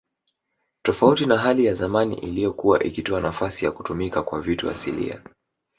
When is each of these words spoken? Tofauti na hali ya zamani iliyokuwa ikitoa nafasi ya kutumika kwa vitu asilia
Tofauti 0.83 1.25
na 1.25 1.37
hali 1.37 1.65
ya 1.65 1.73
zamani 1.73 2.15
iliyokuwa 2.15 2.83
ikitoa 2.83 3.21
nafasi 3.21 3.65
ya 3.65 3.71
kutumika 3.71 4.23
kwa 4.23 4.41
vitu 4.41 4.69
asilia 4.69 5.21